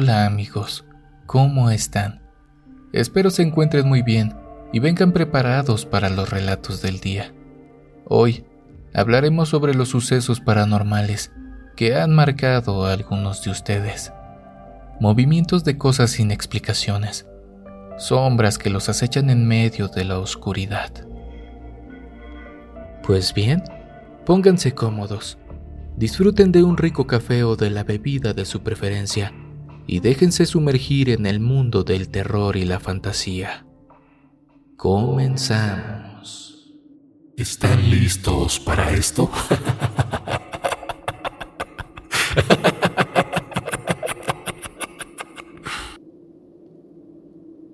Hola 0.00 0.26
amigos, 0.26 0.84
¿cómo 1.26 1.70
están? 1.70 2.22
Espero 2.92 3.30
se 3.30 3.42
encuentren 3.42 3.88
muy 3.88 4.02
bien 4.02 4.32
y 4.72 4.78
vengan 4.78 5.10
preparados 5.10 5.86
para 5.86 6.08
los 6.08 6.30
relatos 6.30 6.80
del 6.82 7.00
día. 7.00 7.34
Hoy 8.04 8.44
hablaremos 8.94 9.48
sobre 9.48 9.74
los 9.74 9.88
sucesos 9.88 10.38
paranormales 10.38 11.32
que 11.74 11.96
han 11.96 12.14
marcado 12.14 12.86
a 12.86 12.92
algunos 12.92 13.42
de 13.42 13.50
ustedes. 13.50 14.12
Movimientos 15.00 15.64
de 15.64 15.76
cosas 15.76 16.10
sin 16.10 16.30
explicaciones, 16.30 17.26
sombras 17.96 18.56
que 18.56 18.70
los 18.70 18.88
acechan 18.88 19.30
en 19.30 19.48
medio 19.48 19.88
de 19.88 20.04
la 20.04 20.20
oscuridad. 20.20 20.92
Pues 23.02 23.34
bien, 23.34 23.64
pónganse 24.24 24.76
cómodos, 24.76 25.38
disfruten 25.96 26.52
de 26.52 26.62
un 26.62 26.76
rico 26.76 27.08
café 27.08 27.42
o 27.42 27.56
de 27.56 27.70
la 27.70 27.82
bebida 27.82 28.32
de 28.32 28.44
su 28.44 28.62
preferencia 28.62 29.32
y 29.88 29.98
déjense 30.00 30.44
sumergir 30.44 31.08
en 31.08 31.24
el 31.24 31.40
mundo 31.40 31.82
del 31.82 32.10
terror 32.10 32.58
y 32.58 32.66
la 32.66 32.78
fantasía. 32.78 33.66
Comenzamos. 34.76 36.74
¿Están 37.36 37.90
listos 37.90 38.60
para 38.60 38.92
esto? 38.92 39.30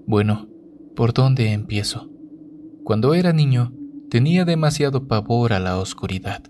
Bueno, 0.06 0.46
¿por 0.95 1.12
dónde 1.12 1.51
empiezo? 1.51 2.09
Cuando 2.85 3.15
era 3.15 3.32
niño, 3.32 3.73
tenía 4.10 4.45
demasiado 4.45 5.09
pavor 5.09 5.52
a 5.52 5.59
la 5.59 5.79
oscuridad. 5.79 6.45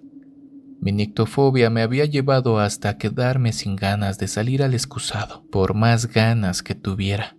Mi 0.85 0.93
nictofobia 0.93 1.71
me 1.71 1.81
había 1.81 2.05
llevado 2.05 2.59
hasta 2.59 2.99
quedarme 2.99 3.55
sin 3.55 3.75
ganas 3.75 4.19
de 4.19 4.29
salir 4.29 4.63
al 4.63 4.75
excusado, 4.75 5.43
por 5.51 5.73
más 5.73 6.13
ganas 6.13 6.63
que 6.63 6.75
tuviera. 6.75 7.39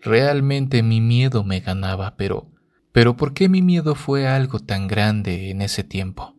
Realmente 0.00 0.82
mi 0.82 1.00
miedo 1.00 1.44
me 1.44 1.60
ganaba, 1.60 2.16
pero 2.16 2.50
pero 2.90 3.16
¿por 3.16 3.34
qué 3.34 3.48
mi 3.48 3.62
miedo 3.62 3.94
fue 3.94 4.26
algo 4.26 4.58
tan 4.58 4.88
grande 4.88 5.50
en 5.50 5.62
ese 5.62 5.84
tiempo? 5.84 6.34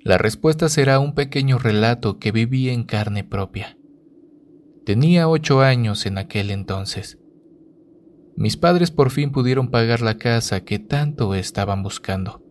La 0.00 0.16
respuesta 0.16 0.70
será 0.70 0.98
un 0.98 1.14
pequeño 1.14 1.58
relato 1.58 2.18
que 2.18 2.32
viví 2.32 2.70
en 2.70 2.84
carne 2.84 3.22
propia. 3.22 3.76
Tenía 4.86 5.28
ocho 5.28 5.60
años 5.60 6.06
en 6.06 6.16
aquel 6.16 6.50
entonces. 6.50 7.18
Mis 8.34 8.56
padres 8.56 8.90
por 8.90 9.10
fin 9.10 9.30
pudieron 9.30 9.68
pagar 9.68 10.00
la 10.00 10.16
casa 10.16 10.64
que 10.64 10.78
tanto 10.78 11.34
estaban 11.34 11.82
buscando. 11.82 12.42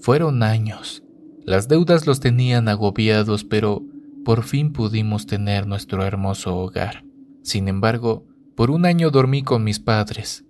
Fueron 0.00 0.44
años, 0.44 1.03
las 1.44 1.68
deudas 1.68 2.06
los 2.06 2.20
tenían 2.20 2.68
agobiados, 2.68 3.44
pero 3.44 3.82
por 4.24 4.44
fin 4.44 4.72
pudimos 4.72 5.26
tener 5.26 5.66
nuestro 5.66 6.04
hermoso 6.04 6.56
hogar. 6.56 7.04
Sin 7.42 7.68
embargo, 7.68 8.26
por 8.56 8.70
un 8.70 8.86
año 8.86 9.10
dormí 9.10 9.42
con 9.42 9.64
mis 9.64 9.80
padres. 9.80 10.44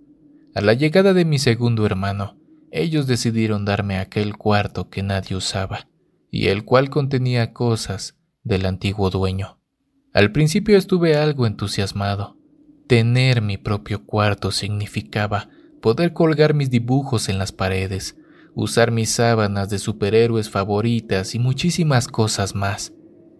A 0.53 0.61
la 0.61 0.73
llegada 0.73 1.13
de 1.13 1.25
mi 1.25 1.39
segundo 1.39 1.85
hermano, 1.85 2.37
ellos 2.71 3.07
decidieron 3.07 3.65
darme 3.65 3.97
aquel 3.97 4.37
cuarto 4.37 4.89
que 4.89 5.03
nadie 5.03 5.35
usaba, 5.35 5.87
y 6.31 6.47
el 6.47 6.63
cual 6.63 6.89
contenía 6.89 7.53
cosas 7.53 8.17
del 8.43 8.65
antiguo 8.65 9.09
dueño. 9.09 9.59
Al 10.13 10.31
principio 10.31 10.77
estuve 10.77 11.17
algo 11.17 11.45
entusiasmado. 11.45 12.37
Tener 12.87 13.41
mi 13.41 13.57
propio 13.57 14.05
cuarto 14.05 14.51
significaba 14.51 15.49
poder 15.81 16.13
colgar 16.13 16.53
mis 16.53 16.69
dibujos 16.69 17.27
en 17.27 17.37
las 17.37 17.51
paredes, 17.51 18.15
usar 18.55 18.91
mis 18.91 19.09
sábanas 19.09 19.69
de 19.69 19.79
superhéroes 19.79 20.49
favoritas 20.49 21.35
y 21.35 21.39
muchísimas 21.39 22.07
cosas 22.07 22.55
más. 22.55 22.93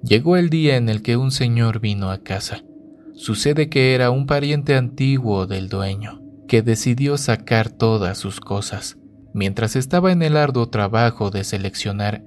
Llegó 0.03 0.37
el 0.37 0.49
día 0.49 0.75
en 0.75 0.89
el 0.89 1.01
que 1.01 1.17
un 1.17 1.31
señor 1.31 1.79
vino 1.79 2.11
a 2.11 2.19
casa. 2.19 2.63
Sucede 3.13 3.69
que 3.69 3.95
era 3.95 4.11
un 4.11 4.27
pariente 4.27 4.75
antiguo 4.75 5.47
del 5.47 5.69
dueño, 5.69 6.21
que 6.47 6.61
decidió 6.61 7.17
sacar 7.17 7.69
todas 7.71 8.17
sus 8.17 8.39
cosas. 8.39 8.97
Mientras 9.33 9.75
estaba 9.75 10.11
en 10.11 10.21
el 10.21 10.37
arduo 10.37 10.69
trabajo 10.69 11.31
de 11.31 11.43
seleccionar, 11.43 12.23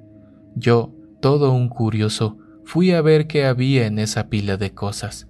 yo, 0.56 0.94
todo 1.20 1.52
un 1.52 1.68
curioso, 1.68 2.38
fui 2.64 2.92
a 2.92 3.00
ver 3.00 3.26
qué 3.26 3.44
había 3.44 3.86
en 3.86 3.98
esa 3.98 4.28
pila 4.28 4.56
de 4.56 4.74
cosas. 4.74 5.28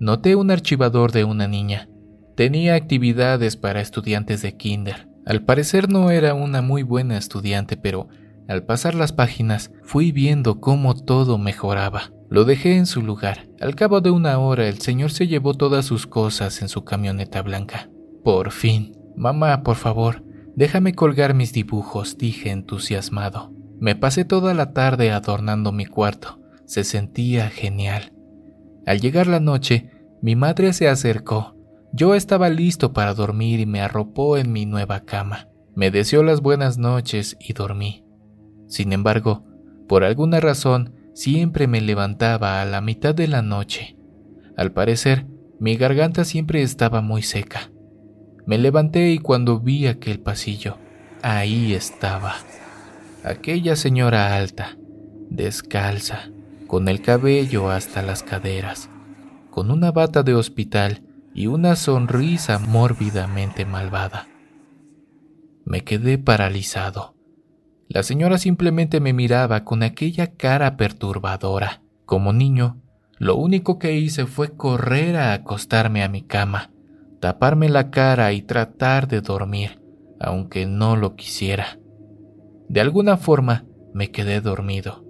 Noté 0.00 0.36
un 0.36 0.50
archivador 0.50 1.12
de 1.12 1.24
una 1.24 1.48
niña. 1.48 1.88
Tenía 2.36 2.74
actividades 2.74 3.56
para 3.56 3.80
estudiantes 3.80 4.42
de 4.42 4.56
kinder. 4.56 5.07
Al 5.28 5.42
parecer 5.42 5.90
no 5.90 6.10
era 6.10 6.32
una 6.32 6.62
muy 6.62 6.82
buena 6.82 7.18
estudiante, 7.18 7.76
pero 7.76 8.08
al 8.48 8.62
pasar 8.62 8.94
las 8.94 9.12
páginas 9.12 9.70
fui 9.82 10.10
viendo 10.10 10.58
cómo 10.58 10.94
todo 10.94 11.36
mejoraba. 11.36 12.12
Lo 12.30 12.46
dejé 12.46 12.78
en 12.78 12.86
su 12.86 13.02
lugar. 13.02 13.46
Al 13.60 13.74
cabo 13.74 14.00
de 14.00 14.10
una 14.10 14.38
hora 14.38 14.66
el 14.68 14.78
señor 14.80 15.10
se 15.10 15.26
llevó 15.26 15.52
todas 15.52 15.84
sus 15.84 16.06
cosas 16.06 16.62
en 16.62 16.70
su 16.70 16.82
camioneta 16.82 17.42
blanca. 17.42 17.90
Por 18.24 18.52
fin. 18.52 18.96
Mamá, 19.16 19.62
por 19.64 19.76
favor, 19.76 20.24
déjame 20.56 20.94
colgar 20.94 21.34
mis 21.34 21.52
dibujos, 21.52 22.16
dije 22.16 22.50
entusiasmado. 22.50 23.52
Me 23.78 23.94
pasé 23.94 24.24
toda 24.24 24.54
la 24.54 24.72
tarde 24.72 25.10
adornando 25.10 25.72
mi 25.72 25.84
cuarto. 25.84 26.40
Se 26.64 26.84
sentía 26.84 27.50
genial. 27.50 28.14
Al 28.86 29.02
llegar 29.02 29.26
la 29.26 29.40
noche, 29.40 29.90
mi 30.22 30.36
madre 30.36 30.72
se 30.72 30.88
acercó 30.88 31.57
yo 31.98 32.14
estaba 32.14 32.48
listo 32.48 32.92
para 32.92 33.12
dormir 33.12 33.58
y 33.58 33.66
me 33.66 33.80
arropó 33.80 34.36
en 34.36 34.52
mi 34.52 34.66
nueva 34.66 35.00
cama. 35.00 35.48
Me 35.74 35.90
deseó 35.90 36.22
las 36.22 36.40
buenas 36.40 36.78
noches 36.78 37.36
y 37.40 37.54
dormí. 37.54 38.04
Sin 38.68 38.92
embargo, 38.92 39.44
por 39.88 40.04
alguna 40.04 40.38
razón, 40.38 40.94
siempre 41.12 41.66
me 41.66 41.80
levantaba 41.80 42.62
a 42.62 42.66
la 42.66 42.80
mitad 42.80 43.16
de 43.16 43.26
la 43.26 43.42
noche. 43.42 43.96
Al 44.56 44.70
parecer, 44.70 45.26
mi 45.58 45.74
garganta 45.74 46.24
siempre 46.24 46.62
estaba 46.62 47.00
muy 47.00 47.22
seca. 47.22 47.72
Me 48.46 48.58
levanté 48.58 49.10
y 49.10 49.18
cuando 49.18 49.58
vi 49.58 49.88
aquel 49.88 50.20
pasillo, 50.20 50.76
ahí 51.22 51.74
estaba. 51.74 52.36
Aquella 53.24 53.74
señora 53.74 54.36
alta, 54.36 54.78
descalza, 55.30 56.30
con 56.68 56.86
el 56.86 57.02
cabello 57.02 57.70
hasta 57.70 58.02
las 58.02 58.22
caderas, 58.22 58.88
con 59.50 59.72
una 59.72 59.90
bata 59.90 60.22
de 60.22 60.34
hospital 60.34 61.02
y 61.38 61.46
una 61.46 61.76
sonrisa 61.76 62.58
mórbidamente 62.58 63.64
malvada. 63.64 64.26
Me 65.64 65.84
quedé 65.84 66.18
paralizado. 66.18 67.14
La 67.86 68.02
señora 68.02 68.38
simplemente 68.38 68.98
me 68.98 69.12
miraba 69.12 69.62
con 69.62 69.84
aquella 69.84 70.34
cara 70.34 70.76
perturbadora. 70.76 71.80
Como 72.06 72.32
niño, 72.32 72.82
lo 73.18 73.36
único 73.36 73.78
que 73.78 73.94
hice 73.94 74.26
fue 74.26 74.56
correr 74.56 75.14
a 75.14 75.32
acostarme 75.32 76.02
a 76.02 76.08
mi 76.08 76.22
cama, 76.22 76.72
taparme 77.20 77.68
la 77.68 77.92
cara 77.92 78.32
y 78.32 78.42
tratar 78.42 79.06
de 79.06 79.20
dormir, 79.20 79.80
aunque 80.18 80.66
no 80.66 80.96
lo 80.96 81.14
quisiera. 81.14 81.78
De 82.68 82.80
alguna 82.80 83.16
forma 83.16 83.64
me 83.94 84.10
quedé 84.10 84.40
dormido. 84.40 85.04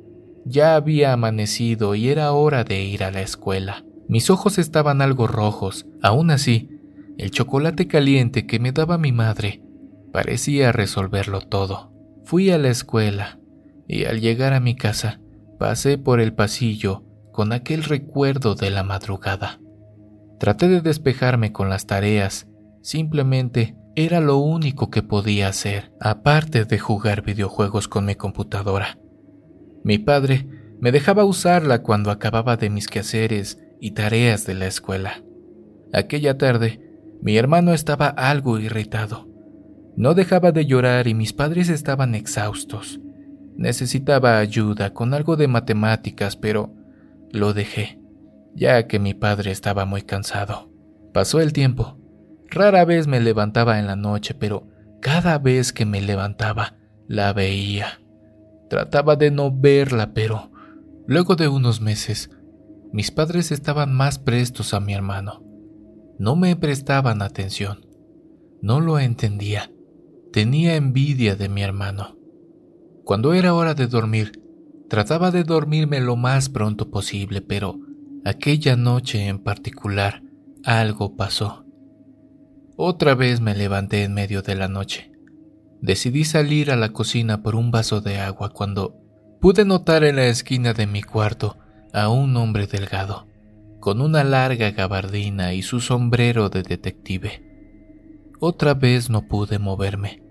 Ya 0.44 0.74
había 0.74 1.14
amanecido 1.14 1.94
y 1.94 2.10
era 2.10 2.32
hora 2.32 2.64
de 2.64 2.82
ir 2.82 3.02
a 3.02 3.10
la 3.10 3.22
escuela. 3.22 3.82
Mis 4.08 4.30
ojos 4.30 4.58
estaban 4.58 5.02
algo 5.02 5.26
rojos, 5.26 5.86
aún 6.02 6.30
así, 6.30 6.70
el 7.18 7.30
chocolate 7.30 7.86
caliente 7.88 8.46
que 8.46 8.58
me 8.58 8.72
daba 8.72 8.96
mi 8.96 9.12
madre 9.12 9.62
parecía 10.12 10.72
resolverlo 10.72 11.42
todo. 11.42 11.92
Fui 12.24 12.50
a 12.50 12.58
la 12.58 12.70
escuela 12.70 13.38
y 13.86 14.04
al 14.04 14.20
llegar 14.20 14.54
a 14.54 14.60
mi 14.60 14.76
casa 14.76 15.20
pasé 15.58 15.98
por 15.98 16.20
el 16.20 16.32
pasillo 16.32 17.04
con 17.32 17.52
aquel 17.52 17.84
recuerdo 17.84 18.54
de 18.54 18.70
la 18.70 18.82
madrugada. 18.82 19.60
Traté 20.38 20.68
de 20.68 20.80
despejarme 20.80 21.52
con 21.52 21.68
las 21.68 21.86
tareas, 21.86 22.48
simplemente 22.80 23.76
era 23.94 24.20
lo 24.20 24.38
único 24.38 24.90
que 24.90 25.02
podía 25.02 25.48
hacer, 25.48 25.92
aparte 26.00 26.64
de 26.64 26.78
jugar 26.78 27.22
videojuegos 27.22 27.88
con 27.88 28.06
mi 28.06 28.14
computadora. 28.14 28.98
Mi 29.82 29.98
padre 29.98 30.46
me 30.80 30.92
dejaba 30.92 31.24
usarla 31.24 31.82
cuando 31.82 32.10
acababa 32.10 32.56
de 32.56 32.70
mis 32.70 32.86
quehaceres 32.86 33.58
y 33.80 33.92
tareas 33.92 34.46
de 34.46 34.54
la 34.54 34.66
escuela. 34.66 35.22
Aquella 35.92 36.36
tarde, 36.36 36.80
mi 37.22 37.36
hermano 37.36 37.72
estaba 37.72 38.08
algo 38.08 38.58
irritado. 38.58 39.28
No 39.96 40.14
dejaba 40.14 40.52
de 40.52 40.66
llorar 40.66 41.08
y 41.08 41.14
mis 41.14 41.32
padres 41.32 41.68
estaban 41.68 42.14
exhaustos. 42.14 43.00
Necesitaba 43.56 44.38
ayuda 44.38 44.94
con 44.94 45.14
algo 45.14 45.36
de 45.36 45.48
matemáticas, 45.48 46.36
pero 46.36 46.72
lo 47.32 47.52
dejé, 47.54 48.00
ya 48.54 48.86
que 48.86 48.98
mi 48.98 49.14
padre 49.14 49.50
estaba 49.50 49.84
muy 49.84 50.02
cansado. 50.02 50.70
Pasó 51.12 51.40
el 51.40 51.52
tiempo. 51.52 51.98
Rara 52.48 52.84
vez 52.84 53.06
me 53.06 53.20
levantaba 53.20 53.78
en 53.78 53.86
la 53.86 53.96
noche, 53.96 54.34
pero 54.34 54.68
cada 55.00 55.38
vez 55.38 55.72
que 55.72 55.84
me 55.84 56.00
levantaba, 56.00 56.76
la 57.08 57.32
veía. 57.32 58.00
Trataba 58.70 59.16
de 59.16 59.30
no 59.30 59.50
verla, 59.50 60.12
pero 60.14 60.52
luego 61.06 61.34
de 61.34 61.48
unos 61.48 61.80
meses 61.80 62.30
mis 62.92 63.10
padres 63.10 63.52
estaban 63.52 63.92
más 63.92 64.18
prestos 64.18 64.74
a 64.74 64.80
mi 64.80 64.94
hermano. 64.94 65.42
No 66.18 66.36
me 66.36 66.56
prestaban 66.56 67.22
atención. 67.22 67.86
No 68.62 68.80
lo 68.80 68.98
entendía. 68.98 69.70
Tenía 70.32 70.76
envidia 70.76 71.36
de 71.36 71.48
mi 71.48 71.62
hermano. 71.62 72.16
Cuando 73.04 73.34
era 73.34 73.54
hora 73.54 73.74
de 73.74 73.86
dormir, 73.86 74.42
trataba 74.88 75.30
de 75.30 75.44
dormirme 75.44 76.00
lo 76.00 76.16
más 76.16 76.48
pronto 76.48 76.90
posible, 76.90 77.40
pero 77.40 77.78
aquella 78.24 78.76
noche 78.76 79.28
en 79.28 79.38
particular 79.38 80.22
algo 80.64 81.16
pasó. 81.16 81.64
Otra 82.76 83.14
vez 83.14 83.40
me 83.40 83.54
levanté 83.54 84.04
en 84.04 84.14
medio 84.14 84.42
de 84.42 84.54
la 84.54 84.68
noche. 84.68 85.12
Decidí 85.80 86.24
salir 86.24 86.70
a 86.70 86.76
la 86.76 86.92
cocina 86.92 87.42
por 87.42 87.54
un 87.54 87.70
vaso 87.70 88.00
de 88.00 88.18
agua 88.18 88.50
cuando 88.50 88.96
pude 89.40 89.64
notar 89.64 90.04
en 90.04 90.16
la 90.16 90.26
esquina 90.26 90.74
de 90.74 90.86
mi 90.86 91.02
cuarto 91.02 91.56
a 91.92 92.08
un 92.08 92.36
hombre 92.36 92.66
delgado, 92.66 93.26
con 93.80 94.00
una 94.00 94.24
larga 94.24 94.70
gabardina 94.70 95.54
y 95.54 95.62
su 95.62 95.80
sombrero 95.80 96.48
de 96.48 96.62
detective. 96.62 97.44
Otra 98.40 98.74
vez 98.74 99.10
no 99.10 99.26
pude 99.26 99.58
moverme. 99.58 100.22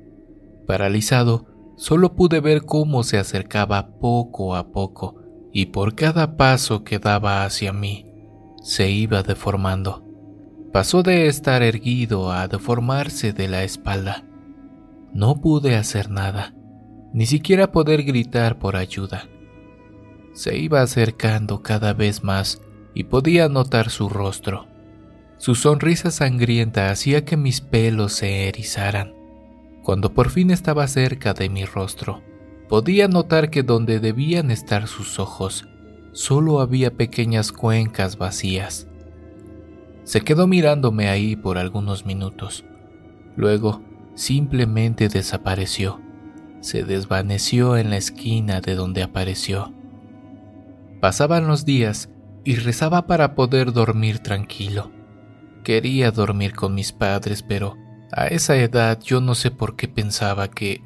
Paralizado, 0.65 1.47
solo 1.77 2.15
pude 2.15 2.39
ver 2.39 2.63
cómo 2.63 3.03
se 3.03 3.17
acercaba 3.17 3.99
poco 3.99 4.55
a 4.55 4.71
poco 4.71 5.21
y 5.51 5.67
por 5.67 5.95
cada 5.95 6.37
paso 6.37 6.83
que 6.83 6.99
daba 6.99 7.43
hacia 7.43 7.73
mí, 7.73 8.05
se 8.61 8.89
iba 8.89 9.23
deformando. 9.23 10.03
Pasó 10.71 11.01
de 11.03 11.27
estar 11.27 11.63
erguido 11.63 12.31
a 12.31 12.47
deformarse 12.47 13.33
de 13.33 13.47
la 13.47 13.63
espalda. 13.63 14.23
No 15.13 15.41
pude 15.41 15.75
hacer 15.75 16.09
nada, 16.11 16.53
ni 17.13 17.25
siquiera 17.25 17.71
poder 17.71 18.03
gritar 18.03 18.59
por 18.59 18.75
ayuda. 18.75 19.27
Se 20.37 20.55
iba 20.55 20.83
acercando 20.83 21.63
cada 21.63 21.93
vez 21.93 22.23
más 22.23 22.61
y 22.93 23.05
podía 23.05 23.49
notar 23.49 23.89
su 23.89 24.07
rostro. 24.07 24.67
Su 25.39 25.55
sonrisa 25.55 26.11
sangrienta 26.11 26.91
hacía 26.91 27.25
que 27.25 27.37
mis 27.37 27.59
pelos 27.59 28.13
se 28.13 28.47
erizaran. 28.47 29.15
Cuando 29.81 30.13
por 30.13 30.29
fin 30.29 30.51
estaba 30.51 30.87
cerca 30.87 31.33
de 31.33 31.49
mi 31.49 31.65
rostro, 31.65 32.21
podía 32.69 33.07
notar 33.07 33.49
que 33.49 33.63
donde 33.63 33.99
debían 33.99 34.51
estar 34.51 34.87
sus 34.87 35.17
ojos, 35.17 35.67
solo 36.11 36.61
había 36.61 36.93
pequeñas 36.93 37.51
cuencas 37.51 38.19
vacías. 38.19 38.87
Se 40.03 40.21
quedó 40.21 40.45
mirándome 40.45 41.09
ahí 41.09 41.35
por 41.35 41.57
algunos 41.57 42.05
minutos. 42.05 42.63
Luego 43.35 43.81
simplemente 44.13 45.09
desapareció. 45.09 45.99
Se 46.61 46.83
desvaneció 46.83 47.75
en 47.75 47.89
la 47.89 47.97
esquina 47.97 48.61
de 48.61 48.75
donde 48.75 49.01
apareció. 49.01 49.73
Pasaban 50.99 51.47
los 51.47 51.65
días 51.65 52.09
y 52.43 52.55
rezaba 52.55 53.07
para 53.07 53.35
poder 53.35 53.73
dormir 53.73 54.19
tranquilo. 54.19 54.91
Quería 55.63 56.11
dormir 56.11 56.53
con 56.53 56.73
mis 56.73 56.91
padres, 56.91 57.43
pero 57.43 57.75
a 58.11 58.27
esa 58.27 58.55
edad 58.55 58.99
yo 59.01 59.21
no 59.21 59.35
sé 59.35 59.51
por 59.51 59.75
qué 59.75 59.87
pensaba 59.87 60.49
que... 60.49 60.81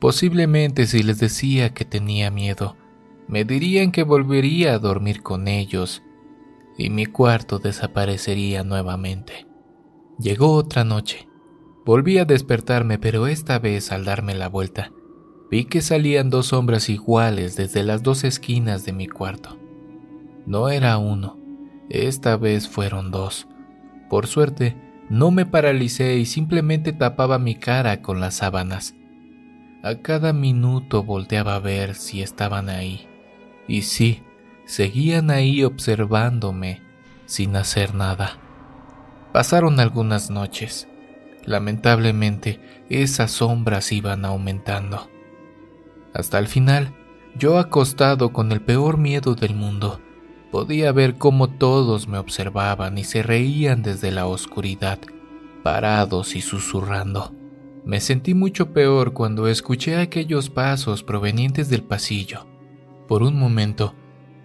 Posiblemente 0.00 0.86
si 0.86 1.02
les 1.02 1.18
decía 1.18 1.74
que 1.74 1.84
tenía 1.84 2.30
miedo, 2.30 2.76
me 3.26 3.44
dirían 3.44 3.90
que 3.90 4.02
volvería 4.02 4.74
a 4.74 4.78
dormir 4.78 5.22
con 5.22 5.48
ellos 5.48 6.02
y 6.76 6.90
mi 6.90 7.06
cuarto 7.06 7.58
desaparecería 7.58 8.64
nuevamente. 8.64 9.46
Llegó 10.18 10.52
otra 10.52 10.84
noche. 10.84 11.28
Volví 11.84 12.18
a 12.18 12.24
despertarme, 12.24 12.98
pero 12.98 13.26
esta 13.26 13.58
vez 13.58 13.92
al 13.92 14.04
darme 14.04 14.34
la 14.34 14.48
vuelta, 14.48 14.92
vi 15.54 15.66
que 15.66 15.82
salían 15.82 16.30
dos 16.30 16.46
sombras 16.46 16.88
iguales 16.88 17.54
desde 17.54 17.84
las 17.84 18.02
dos 18.02 18.24
esquinas 18.24 18.84
de 18.84 18.92
mi 18.92 19.06
cuarto. 19.06 19.56
No 20.46 20.68
era 20.68 20.98
uno, 20.98 21.38
esta 21.88 22.36
vez 22.36 22.68
fueron 22.68 23.12
dos. 23.12 23.46
Por 24.10 24.26
suerte, 24.26 24.76
no 25.08 25.30
me 25.30 25.46
paralicé 25.46 26.16
y 26.16 26.26
simplemente 26.26 26.92
tapaba 26.92 27.38
mi 27.38 27.54
cara 27.54 28.02
con 28.02 28.18
las 28.18 28.34
sábanas. 28.34 28.96
A 29.84 29.94
cada 30.02 30.32
minuto 30.32 31.04
volteaba 31.04 31.54
a 31.54 31.60
ver 31.60 31.94
si 31.94 32.20
estaban 32.20 32.68
ahí. 32.68 33.06
Y 33.68 33.82
sí, 33.82 34.24
seguían 34.64 35.30
ahí 35.30 35.62
observándome 35.62 36.82
sin 37.26 37.54
hacer 37.54 37.94
nada. 37.94 38.38
Pasaron 39.32 39.78
algunas 39.78 40.30
noches. 40.30 40.88
Lamentablemente, 41.44 42.58
esas 42.90 43.30
sombras 43.30 43.92
iban 43.92 44.24
aumentando. 44.24 45.13
Hasta 46.14 46.38
el 46.38 46.46
final, 46.46 46.94
yo 47.36 47.58
acostado 47.58 48.32
con 48.32 48.52
el 48.52 48.60
peor 48.62 48.98
miedo 48.98 49.34
del 49.34 49.54
mundo, 49.54 50.00
podía 50.52 50.92
ver 50.92 51.16
cómo 51.16 51.50
todos 51.50 52.06
me 52.06 52.18
observaban 52.18 52.96
y 52.96 53.02
se 53.02 53.24
reían 53.24 53.82
desde 53.82 54.12
la 54.12 54.26
oscuridad, 54.26 55.00
parados 55.64 56.36
y 56.36 56.40
susurrando. 56.40 57.34
Me 57.84 58.00
sentí 58.00 58.32
mucho 58.32 58.72
peor 58.72 59.12
cuando 59.12 59.48
escuché 59.48 59.96
aquellos 59.96 60.48
pasos 60.48 61.02
provenientes 61.02 61.68
del 61.68 61.82
pasillo. 61.82 62.46
Por 63.08 63.24
un 63.24 63.36
momento, 63.36 63.94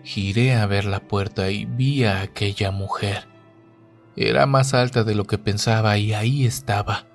giré 0.03 0.55
a 0.55 0.65
ver 0.65 0.85
la 0.85 1.07
puerta 1.07 1.51
y 1.51 1.65
vi 1.65 2.03
a 2.03 2.21
aquella 2.21 2.71
mujer. 2.71 3.27
Era 4.15 4.47
más 4.47 4.73
alta 4.73 5.03
de 5.03 5.13
lo 5.13 5.25
que 5.25 5.37
pensaba 5.37 5.97
y 5.99 6.13
ahí 6.13 6.45
estaba, 6.45 7.05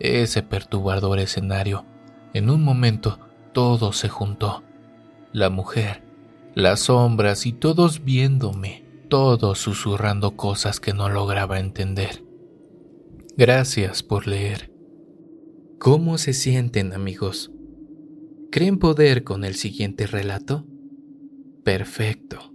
ese 0.00 0.42
perturbador 0.42 1.20
escenario. 1.20 1.86
En 2.34 2.50
un 2.50 2.62
momento 2.64 3.20
todo 3.52 3.92
se 3.92 4.08
juntó. 4.08 4.62
La 5.32 5.50
mujer, 5.50 6.02
las 6.54 6.80
sombras 6.80 7.46
y 7.46 7.52
todos 7.52 8.04
viéndome, 8.04 8.84
todos 9.08 9.58
susurrando 9.58 10.36
cosas 10.36 10.80
que 10.80 10.92
no 10.92 11.08
lograba 11.08 11.58
entender. 11.58 12.24
Gracias 13.36 14.02
por 14.02 14.26
leer. 14.26 14.72
¿Cómo 15.78 16.18
se 16.18 16.32
sienten 16.32 16.92
amigos? 16.92 17.50
¿Creen 18.50 18.78
poder 18.78 19.24
con 19.24 19.44
el 19.44 19.54
siguiente 19.54 20.06
relato? 20.06 20.66
Perfecto. 21.64 22.52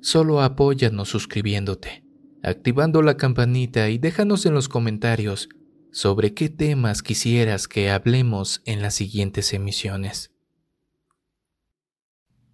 Solo 0.00 0.42
apóyanos 0.42 1.08
suscribiéndote 1.08 2.08
activando 2.42 3.02
la 3.02 3.16
campanita 3.16 3.88
y 3.88 3.98
déjanos 3.98 4.46
en 4.46 4.54
los 4.54 4.68
comentarios 4.68 5.48
sobre 5.92 6.34
qué 6.34 6.48
temas 6.48 7.02
quisieras 7.02 7.68
que 7.68 7.90
hablemos 7.90 8.62
en 8.64 8.82
las 8.82 8.94
siguientes 8.94 9.52
emisiones. 9.52 10.32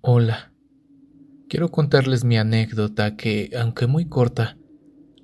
Hola, 0.00 0.52
quiero 1.48 1.70
contarles 1.70 2.24
mi 2.24 2.36
anécdota 2.36 3.16
que, 3.16 3.50
aunque 3.58 3.86
muy 3.86 4.06
corta, 4.06 4.58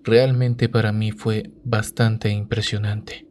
realmente 0.02 0.68
para 0.68 0.92
mí 0.92 1.12
fue 1.12 1.52
bastante 1.64 2.30
impresionante. 2.30 3.26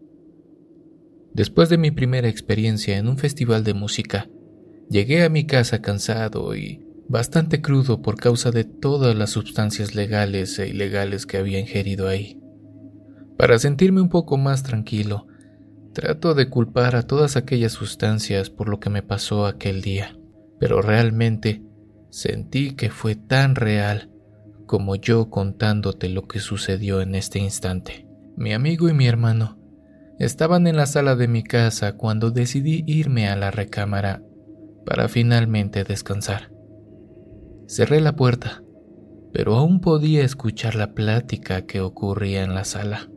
Después 1.34 1.70
de 1.70 1.78
mi 1.78 1.92
primera 1.92 2.28
experiencia 2.28 2.98
en 2.98 3.08
un 3.08 3.18
festival 3.18 3.64
de 3.64 3.74
música, 3.74 4.30
llegué 4.90 5.24
a 5.24 5.30
mi 5.30 5.46
casa 5.46 5.82
cansado 5.82 6.56
y 6.56 6.84
bastante 7.08 7.62
crudo 7.62 8.02
por 8.02 8.18
causa 8.18 8.52
de 8.52 8.64
todas 8.64 9.16
las 9.16 9.32
sustancias 9.32 9.96
legales 9.96 10.58
e 10.60 10.68
ilegales 10.68 11.26
que 11.26 11.38
había 11.38 11.60
ingerido 11.60 12.08
ahí. 12.08 12.39
Para 13.40 13.58
sentirme 13.58 14.02
un 14.02 14.10
poco 14.10 14.36
más 14.36 14.64
tranquilo, 14.64 15.26
trato 15.94 16.34
de 16.34 16.50
culpar 16.50 16.98
a 16.98 17.04
todas 17.04 17.38
aquellas 17.38 17.72
sustancias 17.72 18.50
por 18.50 18.68
lo 18.68 18.82
que 18.82 18.90
me 18.90 19.02
pasó 19.02 19.46
aquel 19.46 19.82
día, 19.82 20.20
pero 20.60 20.82
realmente 20.82 21.64
sentí 22.10 22.76
que 22.76 22.90
fue 22.90 23.16
tan 23.16 23.56
real 23.56 24.12
como 24.66 24.98
yo 24.98 25.30
contándote 25.30 26.10
lo 26.10 26.28
que 26.28 26.42
sucedió 26.42 27.00
en 27.00 27.16
este 27.16 27.40
instante. 27.40 28.10
Mi 28.36 28.52
amigo 28.52 28.90
y 28.90 28.94
mi 28.94 29.08
hermano 29.08 29.58
estaban 30.20 30.68
en 30.68 30.76
la 30.76 30.86
sala 30.86 31.16
de 31.16 31.30
mi 31.30 31.42
casa 31.42 31.94
cuando 31.94 32.32
decidí 32.32 32.84
irme 32.88 33.30
a 33.30 33.38
la 33.38 33.52
recámara 33.52 34.22
para 34.86 35.08
finalmente 35.08 35.86
descansar. 35.86 36.52
Cerré 37.68 38.02
la 38.02 38.18
puerta, 38.18 38.64
pero 39.32 39.56
aún 39.56 39.80
podía 39.80 40.26
escuchar 40.26 40.76
la 40.76 40.94
plática 40.94 41.66
que 41.66 41.80
ocurría 41.80 42.44
en 42.44 42.54
la 42.54 42.66
sala. 42.66 43.10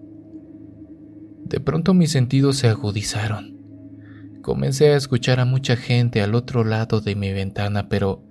De 1.44 1.60
pronto 1.60 1.94
mis 1.94 2.10
sentidos 2.10 2.56
se 2.56 2.68
agudizaron. 2.68 3.58
Comencé 4.42 4.90
a 4.92 4.96
escuchar 4.96 5.40
a 5.40 5.44
mucha 5.44 5.76
gente 5.76 6.22
al 6.22 6.34
otro 6.34 6.64
lado 6.64 7.00
de 7.00 7.14
mi 7.14 7.32
ventana, 7.32 7.88
pero 7.88 8.24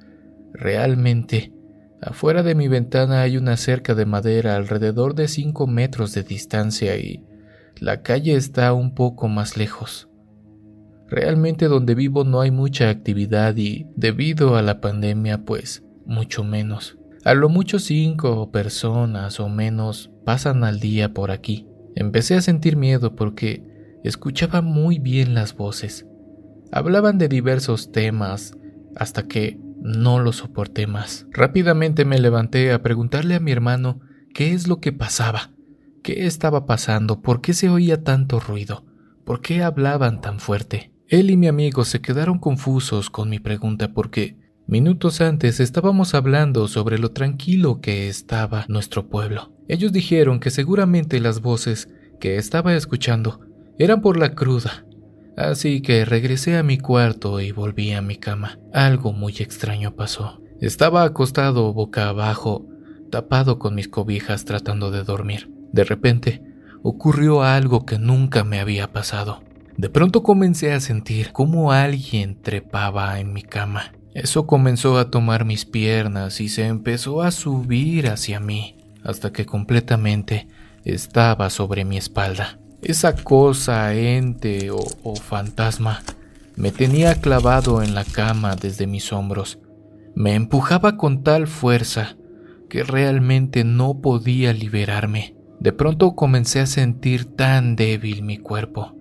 realmente 0.53 1.53
afuera 2.01 2.43
de 2.43 2.55
mi 2.55 2.67
ventana 2.67 3.21
hay 3.21 3.37
una 3.37 3.55
cerca 3.57 3.95
de 3.95 4.05
madera 4.05 4.55
alrededor 4.55 5.15
de 5.15 5.27
5 5.27 5.67
metros 5.67 6.13
de 6.13 6.23
distancia 6.23 6.97
y 6.97 7.23
la 7.79 8.01
calle 8.01 8.35
está 8.35 8.73
un 8.73 8.93
poco 8.93 9.27
más 9.27 9.57
lejos. 9.57 10.09
Realmente 11.07 11.67
donde 11.67 11.95
vivo 11.95 12.23
no 12.23 12.41
hay 12.41 12.51
mucha 12.51 12.89
actividad 12.89 13.55
y 13.57 13.87
debido 13.95 14.55
a 14.55 14.61
la 14.61 14.79
pandemia 14.81 15.43
pues 15.43 15.83
mucho 16.05 16.43
menos. 16.43 16.97
A 17.23 17.33
lo 17.33 17.49
mucho 17.49 17.79
cinco 17.79 18.51
personas 18.51 19.39
o 19.39 19.49
menos 19.49 20.09
pasan 20.25 20.63
al 20.63 20.79
día 20.79 21.13
por 21.13 21.31
aquí. 21.31 21.67
Empecé 21.95 22.35
a 22.35 22.41
sentir 22.41 22.77
miedo 22.77 23.15
porque 23.15 23.63
escuchaba 24.03 24.61
muy 24.61 24.99
bien 24.99 25.33
las 25.33 25.55
voces. 25.55 26.05
Hablaban 26.71 27.17
de 27.17 27.27
diversos 27.27 27.91
temas 27.91 28.53
hasta 28.95 29.27
que 29.27 29.59
no 29.81 30.19
lo 30.19 30.31
soporté 30.31 30.87
más. 30.87 31.27
Rápidamente 31.31 32.05
me 32.05 32.19
levanté 32.19 32.71
a 32.71 32.81
preguntarle 32.81 33.35
a 33.35 33.39
mi 33.39 33.51
hermano 33.51 33.99
qué 34.33 34.53
es 34.53 34.67
lo 34.67 34.79
que 34.79 34.93
pasaba, 34.93 35.51
qué 36.03 36.25
estaba 36.27 36.65
pasando, 36.65 37.21
por 37.21 37.41
qué 37.41 37.53
se 37.53 37.69
oía 37.69 38.03
tanto 38.03 38.39
ruido, 38.39 38.85
por 39.25 39.41
qué 39.41 39.63
hablaban 39.63 40.21
tan 40.21 40.39
fuerte. 40.39 40.93
Él 41.07 41.29
y 41.29 41.37
mi 41.37 41.47
amigo 41.47 41.83
se 41.83 41.99
quedaron 41.99 42.39
confusos 42.39 43.09
con 43.09 43.29
mi 43.29 43.39
pregunta 43.39 43.91
porque 43.93 44.37
Minutos 44.71 45.19
antes 45.19 45.59
estábamos 45.59 46.13
hablando 46.13 46.69
sobre 46.69 46.97
lo 46.97 47.11
tranquilo 47.11 47.81
que 47.81 48.07
estaba 48.07 48.63
nuestro 48.69 49.09
pueblo. 49.09 49.51
Ellos 49.67 49.91
dijeron 49.91 50.39
que 50.39 50.49
seguramente 50.49 51.19
las 51.19 51.41
voces 51.41 51.89
que 52.19 52.37
estaba 52.37 52.75
escuchando 52.75 53.41
eran 53.77 54.01
por 54.01 54.17
la 54.17 54.33
cruda. 54.35 54.85
Así 55.37 55.81
que 55.81 56.05
regresé 56.05 56.57
a 56.57 56.63
mi 56.63 56.77
cuarto 56.77 57.39
y 57.39 57.51
volví 57.51 57.91
a 57.93 58.01
mi 58.01 58.17
cama. 58.17 58.59
Algo 58.73 59.13
muy 59.13 59.33
extraño 59.37 59.95
pasó. 59.95 60.41
Estaba 60.59 61.03
acostado 61.03 61.73
boca 61.73 62.09
abajo, 62.09 62.67
tapado 63.09 63.57
con 63.57 63.75
mis 63.75 63.87
cobijas 63.87 64.45
tratando 64.45 64.91
de 64.91 65.03
dormir. 65.03 65.49
De 65.71 65.83
repente, 65.83 66.43
ocurrió 66.83 67.43
algo 67.43 67.85
que 67.85 67.97
nunca 67.97 68.43
me 68.43 68.59
había 68.59 68.91
pasado. 68.91 69.41
De 69.77 69.89
pronto 69.89 70.21
comencé 70.21 70.73
a 70.73 70.79
sentir 70.79 71.31
como 71.31 71.71
alguien 71.71 72.39
trepaba 72.41 73.19
en 73.19 73.33
mi 73.33 73.41
cama. 73.41 73.93
Eso 74.13 74.45
comenzó 74.45 74.97
a 74.97 75.09
tomar 75.09 75.45
mis 75.45 75.65
piernas 75.65 76.41
y 76.41 76.49
se 76.49 76.67
empezó 76.67 77.21
a 77.21 77.31
subir 77.31 78.07
hacia 78.07 78.39
mí, 78.39 78.75
hasta 79.03 79.31
que 79.31 79.45
completamente 79.45 80.47
estaba 80.83 81.49
sobre 81.49 81.85
mi 81.85 81.97
espalda. 81.97 82.59
Esa 82.81 83.15
cosa, 83.15 83.93
ente 83.93 84.71
o, 84.71 84.79
o 85.03 85.15
fantasma, 85.15 86.01
me 86.55 86.71
tenía 86.71 87.15
clavado 87.15 87.81
en 87.81 87.95
la 87.95 88.03
cama 88.03 88.55
desde 88.55 88.87
mis 88.87 89.13
hombros. 89.13 89.59
Me 90.15 90.35
empujaba 90.35 90.97
con 90.97 91.23
tal 91.23 91.47
fuerza 91.47 92.15
que 92.69 92.83
realmente 92.83 93.63
no 93.63 94.01
podía 94.01 94.53
liberarme. 94.53 95.35
De 95.59 95.73
pronto 95.73 96.15
comencé 96.15 96.59
a 96.59 96.65
sentir 96.65 97.35
tan 97.35 97.75
débil 97.75 98.23
mi 98.23 98.37
cuerpo. 98.37 98.95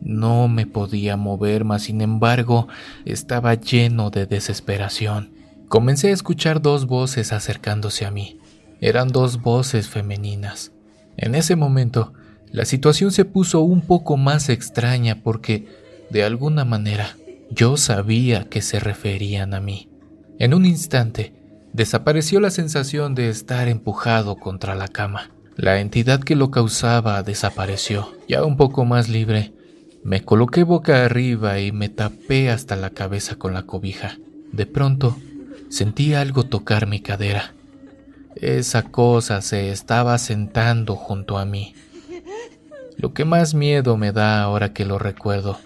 No 0.00 0.48
me 0.48 0.66
podía 0.66 1.16
mover, 1.16 1.64
mas 1.64 1.82
sin 1.82 2.00
embargo 2.00 2.68
estaba 3.04 3.54
lleno 3.54 4.10
de 4.10 4.26
desesperación. 4.26 5.32
Comencé 5.68 6.08
a 6.08 6.12
escuchar 6.12 6.62
dos 6.62 6.86
voces 6.86 7.32
acercándose 7.32 8.06
a 8.06 8.10
mí. 8.10 8.38
Eran 8.80 9.08
dos 9.08 9.42
voces 9.42 9.88
femeninas. 9.88 10.72
En 11.16 11.34
ese 11.34 11.56
momento, 11.56 12.12
la 12.52 12.64
situación 12.64 13.10
se 13.12 13.24
puso 13.24 13.60
un 13.60 13.80
poco 13.80 14.16
más 14.16 14.48
extraña 14.48 15.20
porque, 15.22 15.66
de 16.10 16.24
alguna 16.24 16.64
manera, 16.64 17.16
yo 17.50 17.76
sabía 17.76 18.48
que 18.48 18.62
se 18.62 18.78
referían 18.80 19.54
a 19.54 19.60
mí. 19.60 19.88
En 20.38 20.54
un 20.54 20.64
instante, 20.64 21.32
desapareció 21.72 22.40
la 22.40 22.50
sensación 22.50 23.14
de 23.14 23.28
estar 23.28 23.68
empujado 23.68 24.36
contra 24.36 24.74
la 24.74 24.88
cama. 24.88 25.30
La 25.56 25.80
entidad 25.80 26.20
que 26.20 26.36
lo 26.36 26.50
causaba 26.50 27.22
desapareció. 27.22 28.12
Ya 28.28 28.44
un 28.44 28.56
poco 28.56 28.84
más 28.84 29.08
libre, 29.08 29.52
me 30.04 30.24
coloqué 30.24 30.62
boca 30.62 31.04
arriba 31.04 31.58
y 31.58 31.72
me 31.72 31.88
tapé 31.88 32.50
hasta 32.50 32.76
la 32.76 32.90
cabeza 32.90 33.36
con 33.36 33.52
la 33.54 33.64
cobija. 33.64 34.16
De 34.52 34.66
pronto, 34.66 35.16
sentí 35.68 36.14
algo 36.14 36.44
tocar 36.44 36.86
mi 36.86 37.00
cadera. 37.00 37.54
Esa 38.36 38.82
cosa 38.84 39.42
se 39.42 39.70
estaba 39.70 40.16
sentando 40.18 40.96
junto 40.96 41.38
a 41.38 41.44
mí. 41.44 41.74
Lo 42.96 43.12
que 43.14 43.24
más 43.24 43.54
miedo 43.54 43.96
me 43.96 44.12
da 44.12 44.42
ahora 44.42 44.72
que 44.72 44.84
lo 44.84 44.98
recuerdo 44.98 45.58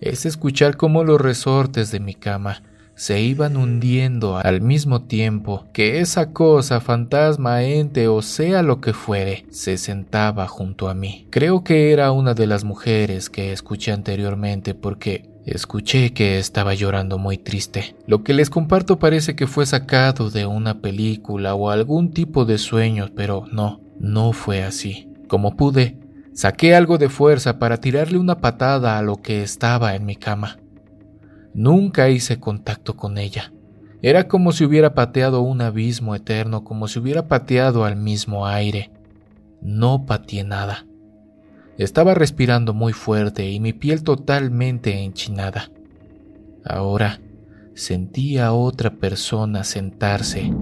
es 0.00 0.26
escuchar 0.26 0.76
cómo 0.76 1.04
los 1.04 1.20
resortes 1.20 1.90
de 1.90 2.00
mi 2.00 2.14
cama 2.14 2.62
se 2.96 3.20
iban 3.20 3.58
hundiendo 3.58 4.38
al 4.38 4.62
mismo 4.62 5.02
tiempo 5.02 5.66
que 5.72 6.00
esa 6.00 6.32
cosa, 6.32 6.80
fantasma, 6.80 7.62
ente 7.62 8.08
o 8.08 8.22
sea 8.22 8.62
lo 8.62 8.80
que 8.80 8.94
fuere, 8.94 9.44
se 9.50 9.76
sentaba 9.76 10.48
junto 10.48 10.88
a 10.88 10.94
mí. 10.94 11.26
Creo 11.30 11.62
que 11.62 11.92
era 11.92 12.10
una 12.12 12.32
de 12.32 12.46
las 12.46 12.64
mujeres 12.64 13.28
que 13.28 13.52
escuché 13.52 13.92
anteriormente 13.92 14.74
porque 14.74 15.28
escuché 15.46 16.12
que 16.12 16.38
estaba 16.38 16.74
llorando 16.74 17.18
muy 17.18 17.38
triste. 17.38 17.96
Lo 18.06 18.22
que 18.24 18.34
les 18.34 18.50
comparto 18.50 18.98
parece 18.98 19.36
que 19.36 19.46
fue 19.46 19.64
sacado 19.64 20.30
de 20.30 20.44
una 20.44 20.80
película 20.80 21.54
o 21.54 21.70
algún 21.70 22.10
tipo 22.10 22.44
de 22.44 22.58
sueños, 22.58 23.10
pero 23.14 23.44
no, 23.52 23.80
no 23.98 24.32
fue 24.32 24.64
así. 24.64 25.08
Como 25.28 25.56
pude, 25.56 25.98
saqué 26.34 26.74
algo 26.74 26.98
de 26.98 27.08
fuerza 27.08 27.58
para 27.58 27.78
tirarle 27.78 28.18
una 28.18 28.40
patada 28.40 28.98
a 28.98 29.02
lo 29.02 29.22
que 29.22 29.42
estaba 29.42 29.94
en 29.94 30.04
mi 30.04 30.16
cama. 30.16 30.58
Nunca 31.54 32.10
hice 32.10 32.38
contacto 32.38 32.96
con 32.96 33.16
ella. 33.16 33.52
Era 34.02 34.28
como 34.28 34.52
si 34.52 34.64
hubiera 34.64 34.94
pateado 34.94 35.40
un 35.40 35.62
abismo 35.62 36.14
eterno, 36.14 36.64
como 36.64 36.86
si 36.86 36.98
hubiera 36.98 37.28
pateado 37.28 37.84
al 37.84 37.96
mismo 37.96 38.46
aire. 38.46 38.90
No 39.62 40.06
pateé 40.06 40.44
nada. 40.44 40.85
Estaba 41.78 42.14
respirando 42.14 42.72
muy 42.72 42.92
fuerte 42.92 43.50
y 43.50 43.60
mi 43.60 43.72
piel 43.72 44.02
totalmente 44.02 45.04
enchinada. 45.04 45.70
Ahora 46.64 47.20
sentía 47.74 48.46
a 48.46 48.52
otra 48.52 48.94
persona 48.94 49.62
sentarse, 49.62 50.52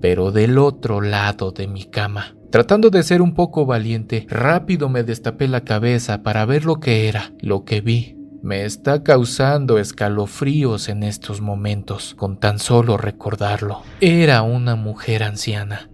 pero 0.00 0.32
del 0.32 0.58
otro 0.58 1.00
lado 1.00 1.52
de 1.52 1.68
mi 1.68 1.84
cama. 1.84 2.34
Tratando 2.50 2.90
de 2.90 3.02
ser 3.02 3.22
un 3.22 3.34
poco 3.34 3.64
valiente, 3.64 4.26
rápido 4.28 4.88
me 4.88 5.04
destapé 5.04 5.48
la 5.48 5.62
cabeza 5.62 6.22
para 6.22 6.44
ver 6.44 6.64
lo 6.64 6.80
que 6.80 7.08
era. 7.08 7.32
Lo 7.40 7.64
que 7.64 7.80
vi 7.80 8.16
me 8.42 8.64
está 8.64 9.04
causando 9.04 9.78
escalofríos 9.78 10.88
en 10.88 11.04
estos 11.04 11.40
momentos 11.40 12.14
con 12.16 12.38
tan 12.38 12.58
solo 12.58 12.96
recordarlo. 12.96 13.82
Era 14.00 14.42
una 14.42 14.74
mujer 14.74 15.22
anciana. 15.22 15.88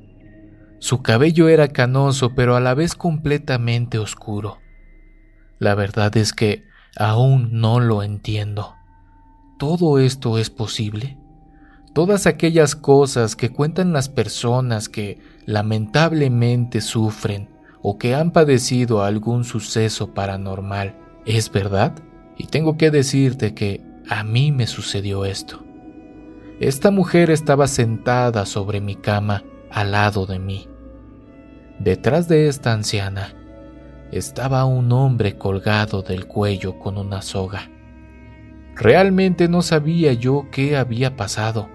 Su 0.81 1.03
cabello 1.03 1.49
era 1.49 1.69
canoso 1.69 2.35
pero 2.35 2.57
a 2.57 2.61
la 2.61 2.75
vez 2.75 2.95
completamente 2.95 3.99
oscuro. 3.99 4.59
La 5.59 5.75
verdad 5.75 6.17
es 6.17 6.33
que 6.33 6.65
aún 6.97 7.61
no 7.61 7.81
lo 7.81 8.03
entiendo. 8.03 8.75
¿Todo 9.59 9.99
esto 9.99 10.39
es 10.39 10.51
posible? 10.51 11.19
Todas 11.95 12.27
aquellas 12.27 12.77
cosas 12.77 13.35
que 13.35 13.51
cuentan 13.51 13.93
las 13.93 14.09
personas 14.09 14.89
que 14.89 15.19
lamentablemente 15.47 16.81
sufren 16.81 17.49
o 17.83 17.99
que 17.99 18.15
han 18.15 18.31
padecido 18.31 19.03
algún 19.03 19.43
suceso 19.45 20.15
paranormal, 20.15 20.95
¿es 21.27 21.51
verdad? 21.51 21.95
Y 22.37 22.47
tengo 22.47 22.77
que 22.77 22.93
decirte 22.93 23.53
que 23.55 23.85
a 24.09 24.23
mí 24.23 24.53
me 24.53 24.69
sucedió 24.69 25.25
esto. 25.25 25.65
Esta 26.61 26.93
mujer 26.93 27.31
estaba 27.31 27.67
sentada 27.67 28.47
sobre 28.47 28.81
mi 28.81 28.95
cama 28.95 29.43
al 29.71 29.93
lado 29.93 30.27
de 30.27 30.39
mí. 30.39 30.69
Detrás 31.79 32.29
de 32.29 32.49
esta 32.49 32.73
anciana 32.73 33.35
estaba 34.11 34.65
un 34.65 34.91
hombre 34.93 35.37
colgado 35.37 36.03
del 36.03 36.27
cuello 36.27 36.79
con 36.79 36.99
una 36.99 37.23
soga. 37.23 37.71
Realmente 38.75 39.49
no 39.49 39.63
sabía 39.63 40.13
yo 40.13 40.47
qué 40.51 40.77
había 40.77 41.17
pasado. 41.17 41.69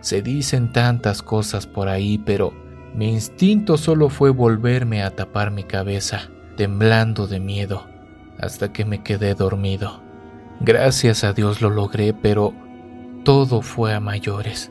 Se 0.00 0.22
dicen 0.22 0.72
tantas 0.72 1.22
cosas 1.22 1.66
por 1.66 1.88
ahí, 1.88 2.18
pero 2.18 2.52
mi 2.94 3.10
instinto 3.10 3.76
solo 3.76 4.08
fue 4.08 4.30
volverme 4.30 5.02
a 5.02 5.10
tapar 5.10 5.50
mi 5.50 5.64
cabeza, 5.64 6.30
temblando 6.56 7.26
de 7.26 7.40
miedo 7.40 7.86
hasta 8.38 8.72
que 8.72 8.84
me 8.84 9.02
quedé 9.02 9.34
dormido. 9.34 10.00
Gracias 10.60 11.24
a 11.24 11.32
Dios 11.32 11.60
lo 11.60 11.70
logré, 11.70 12.14
pero 12.14 12.54
todo 13.24 13.62
fue 13.62 13.94
a 13.94 14.00
mayores. 14.00 14.70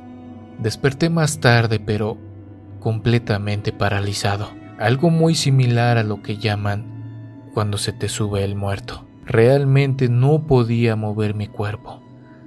Desperté 0.59 1.09
más 1.09 1.39
tarde, 1.39 1.79
pero 1.79 2.17
completamente 2.85 3.73
paralizado. 3.73 4.51
Algo 4.77 5.09
muy 5.09 5.33
similar 5.33 5.97
a 5.97 6.03
lo 6.03 6.21
que 6.21 6.37
llaman 6.37 7.49
cuando 7.51 7.79
se 7.79 7.93
te 7.93 8.07
sube 8.07 8.43
el 8.43 8.53
muerto. 8.53 9.07
Realmente 9.25 10.07
no 10.07 10.45
podía 10.45 10.95
mover 10.95 11.33
mi 11.33 11.47
cuerpo. 11.47 12.03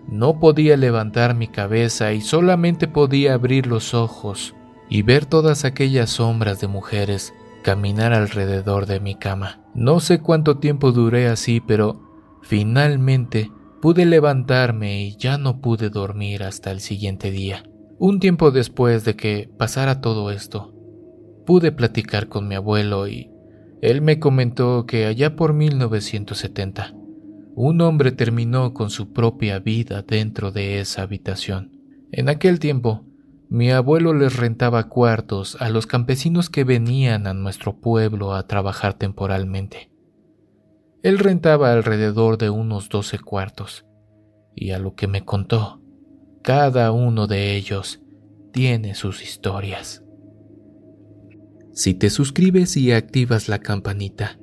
No 0.06 0.38
podía 0.38 0.76
levantar 0.76 1.34
mi 1.34 1.48
cabeza 1.48 2.12
y 2.12 2.20
solamente 2.20 2.86
podía 2.86 3.34
abrir 3.34 3.66
los 3.66 3.94
ojos 3.94 4.54
y 4.88 5.02
ver 5.02 5.26
todas 5.26 5.64
aquellas 5.64 6.10
sombras 6.10 6.60
de 6.60 6.68
mujeres 6.68 7.34
caminar 7.64 8.12
alrededor 8.12 8.86
de 8.86 9.00
mi 9.00 9.16
cama. 9.16 9.60
No 9.74 9.98
sé 9.98 10.20
cuánto 10.20 10.58
tiempo 10.58 10.92
duré 10.92 11.26
así, 11.26 11.60
pero 11.60 12.00
finalmente 12.42 13.50
pude 13.82 14.06
levantarme 14.06 15.02
y 15.02 15.16
ya 15.16 15.36
no 15.36 15.60
pude 15.60 15.90
dormir 15.90 16.44
hasta 16.44 16.70
el 16.70 16.78
siguiente 16.78 17.32
día. 17.32 17.64
Un 18.00 18.20
tiempo 18.20 18.52
después 18.52 19.04
de 19.04 19.16
que 19.16 19.50
pasara 19.58 20.00
todo 20.00 20.30
esto, 20.30 20.72
pude 21.44 21.72
platicar 21.72 22.28
con 22.28 22.46
mi 22.46 22.54
abuelo 22.54 23.08
y 23.08 23.32
él 23.80 24.02
me 24.02 24.20
comentó 24.20 24.86
que 24.86 25.06
allá 25.06 25.34
por 25.34 25.52
1970, 25.52 26.94
un 27.56 27.80
hombre 27.80 28.12
terminó 28.12 28.72
con 28.72 28.90
su 28.90 29.12
propia 29.12 29.58
vida 29.58 30.02
dentro 30.02 30.52
de 30.52 30.78
esa 30.78 31.02
habitación. 31.02 31.72
En 32.12 32.28
aquel 32.28 32.60
tiempo, 32.60 33.04
mi 33.48 33.72
abuelo 33.72 34.14
les 34.14 34.36
rentaba 34.36 34.88
cuartos 34.88 35.56
a 35.58 35.68
los 35.68 35.88
campesinos 35.88 36.50
que 36.50 36.62
venían 36.62 37.26
a 37.26 37.34
nuestro 37.34 37.80
pueblo 37.80 38.32
a 38.32 38.46
trabajar 38.46 38.94
temporalmente. 38.94 39.90
Él 41.02 41.18
rentaba 41.18 41.72
alrededor 41.72 42.38
de 42.38 42.50
unos 42.50 42.88
doce 42.90 43.18
cuartos, 43.18 43.86
y 44.54 44.70
a 44.70 44.78
lo 44.78 44.94
que 44.94 45.08
me 45.08 45.24
contó, 45.24 45.80
cada 46.42 46.92
uno 46.92 47.26
de 47.26 47.56
ellos 47.56 48.00
tiene 48.52 48.94
sus 48.94 49.22
historias. 49.22 50.02
Si 51.72 51.94
te 51.94 52.10
suscribes 52.10 52.76
y 52.76 52.92
activas 52.92 53.48
la 53.48 53.60
campanita, 53.60 54.38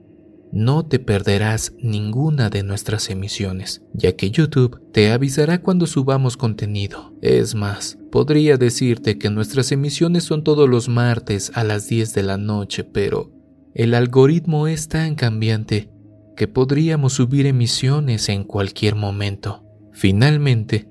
no 0.52 0.86
te 0.86 1.00
perderás 1.00 1.74
ninguna 1.80 2.50
de 2.50 2.64
nuestras 2.64 3.10
emisiones, 3.10 3.82
ya 3.94 4.16
que 4.16 4.32
YouTube 4.32 4.80
te 4.94 5.12
avisará 5.12 5.62
cuando 5.62 5.86
subamos 5.86 6.38
contenido. 6.38 7.14
Es 7.22 7.56
más, 7.56 7.98
podría 8.10 8.56
decirte 8.56 9.18
que 9.18 9.30
nuestras 9.30 9.74
emisiones 9.74 10.24
son 10.24 10.46
todos 10.46 10.70
los 10.70 10.88
martes 10.88 11.52
a 11.56 11.66
las 11.66 11.90
10 11.90 12.14
de 12.14 12.24
la 12.24 12.38
noche, 12.38 12.86
pero 12.86 13.34
el 13.74 13.94
algoritmo 13.94 14.68
es 14.68 14.88
tan 14.88 15.16
cambiante 15.16 15.90
que 16.38 16.48
podríamos 16.48 17.14
subir 17.14 17.48
emisiones 17.48 18.30
en 18.30 18.46
cualquier 18.46 18.96
momento. 18.96 19.66
Finalmente, 19.92 20.88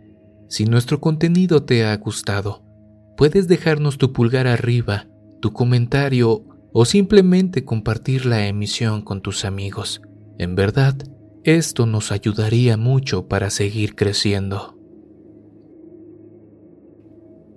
si 0.54 0.66
nuestro 0.66 1.00
contenido 1.00 1.64
te 1.64 1.84
ha 1.84 1.96
gustado, 1.96 2.62
puedes 3.16 3.48
dejarnos 3.48 3.98
tu 3.98 4.12
pulgar 4.12 4.46
arriba, 4.46 5.08
tu 5.40 5.52
comentario 5.52 6.44
o 6.72 6.84
simplemente 6.84 7.64
compartir 7.64 8.24
la 8.24 8.46
emisión 8.46 9.02
con 9.02 9.20
tus 9.20 9.44
amigos. 9.44 10.00
En 10.38 10.54
verdad, 10.54 10.94
esto 11.42 11.86
nos 11.86 12.12
ayudaría 12.12 12.76
mucho 12.76 13.26
para 13.26 13.50
seguir 13.50 13.96
creciendo. 13.96 14.78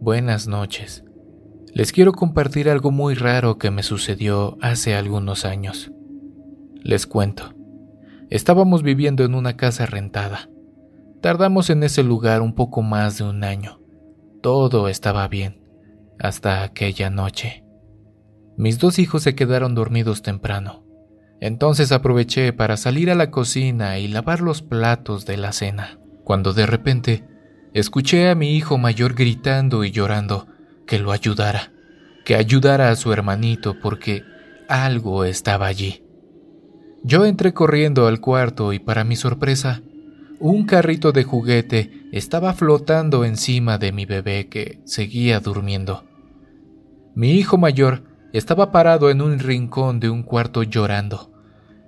Buenas 0.02 0.48
noches. 0.48 1.04
Les 1.76 1.92
quiero 1.92 2.14
compartir 2.14 2.68
algo 2.68 2.90
muy 2.90 3.14
raro 3.14 3.60
que 3.60 3.70
me 3.70 3.84
sucedió 3.84 4.58
hace 4.60 4.96
algunos 4.96 5.46
años. 5.46 5.92
Les 6.82 7.06
cuento. 7.06 7.54
Estábamos 8.32 8.82
viviendo 8.82 9.24
en 9.24 9.36
una 9.36 9.56
casa 9.56 9.86
rentada. 9.86 10.50
Tardamos 11.22 11.70
en 11.70 11.84
ese 11.84 12.04
lugar 12.04 12.42
un 12.42 12.54
poco 12.54 12.82
más 12.82 13.18
de 13.18 13.24
un 13.24 13.44
año. 13.44 13.80
Todo 14.42 14.88
estaba 14.88 15.28
bien, 15.28 15.64
hasta 16.20 16.64
aquella 16.64 17.10
noche. 17.10 17.64
Mis 18.56 18.80
dos 18.80 19.00
hijos 19.00 19.24
se 19.24 19.36
quedaron 19.36 19.76
dormidos 19.76 20.22
temprano. 20.22 20.84
Entonces 21.40 21.92
aproveché 21.92 22.54
para 22.54 22.78
salir 22.78 23.12
a 23.12 23.16
la 23.16 23.30
cocina 23.30 24.00
y 24.00 24.08
lavar 24.08 24.42
los 24.42 24.62
platos 24.62 25.26
de 25.26 25.38
la 25.38 25.54
cena, 25.54 26.00
cuando 26.24 26.54
de 26.54 26.66
repente 26.66 27.24
escuché 27.74 28.30
a 28.30 28.36
mi 28.36 28.56
hijo 28.56 28.78
mayor 28.78 29.14
gritando 29.14 29.84
y 29.84 29.92
llorando 29.92 30.48
que 30.88 31.00
lo 31.00 31.12
ayudara, 31.12 31.72
que 32.26 32.36
ayudara 32.36 32.90
a 32.90 32.96
su 32.96 33.14
hermanito 33.14 33.80
porque 33.80 34.24
algo 34.68 35.26
estaba 35.26 35.68
allí. 35.68 36.04
Yo 37.04 37.26
entré 37.26 37.54
corriendo 37.54 38.08
al 38.08 38.20
cuarto 38.20 38.74
y 38.74 38.80
para 38.80 39.04
mi 39.04 39.16
sorpresa, 39.16 39.82
un 40.40 40.66
carrito 40.66 41.12
de 41.12 41.24
juguete 41.24 42.08
estaba 42.12 42.54
flotando 42.54 43.26
encima 43.26 43.78
de 43.78 43.92
mi 43.92 44.06
bebé 44.06 44.48
que 44.48 44.80
seguía 44.86 45.40
durmiendo. 45.40 46.04
Mi 47.16 47.32
hijo 47.32 47.58
mayor 47.58 48.04
estaba 48.34 48.72
parado 48.72 49.10
en 49.10 49.22
un 49.22 49.40
rincón 49.40 50.00
de 50.00 50.10
un 50.10 50.24
cuarto 50.24 50.64
llorando. 50.64 51.32